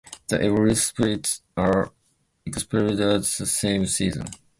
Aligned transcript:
The 0.29 0.43
evil 0.43 0.73
spirits 0.73 1.43
are 1.55 1.91
expelled 2.43 2.99
at 2.99 3.21
the 3.21 3.45
same 3.45 3.85
season. 3.85 4.25